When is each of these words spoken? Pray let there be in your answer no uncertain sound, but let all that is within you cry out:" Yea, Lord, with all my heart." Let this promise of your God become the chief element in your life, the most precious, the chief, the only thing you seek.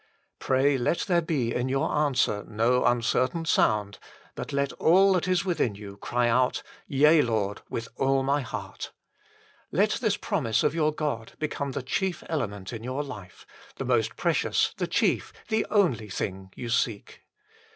Pray 0.39 0.79
let 0.79 1.01
there 1.01 1.21
be 1.21 1.53
in 1.53 1.69
your 1.69 1.87
answer 1.91 2.43
no 2.47 2.83
uncertain 2.85 3.45
sound, 3.45 3.99
but 4.33 4.51
let 4.51 4.73
all 4.79 5.13
that 5.13 5.27
is 5.27 5.45
within 5.45 5.75
you 5.75 5.95
cry 5.95 6.27
out:" 6.27 6.63
Yea, 6.87 7.21
Lord, 7.21 7.61
with 7.69 7.87
all 7.97 8.23
my 8.23 8.41
heart." 8.41 8.91
Let 9.71 9.91
this 10.01 10.17
promise 10.17 10.63
of 10.63 10.73
your 10.73 10.91
God 10.91 11.33
become 11.37 11.73
the 11.73 11.83
chief 11.83 12.23
element 12.29 12.73
in 12.73 12.83
your 12.83 13.03
life, 13.03 13.45
the 13.75 13.85
most 13.85 14.15
precious, 14.15 14.73
the 14.77 14.87
chief, 14.87 15.31
the 15.49 15.67
only 15.69 16.09
thing 16.09 16.51
you 16.55 16.69
seek. 16.69 17.21